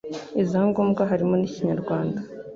iza 0.43 0.59
ngombwa 0.69 1.01
harimo 1.11 1.33
n'ikinyarwanda 1.37 2.19